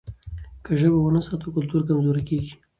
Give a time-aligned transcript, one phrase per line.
[0.63, 2.51] که ژبه ونه ساتو کلتور کمزوری کېږي.